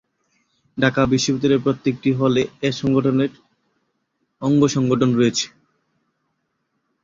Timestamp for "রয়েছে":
5.15-5.45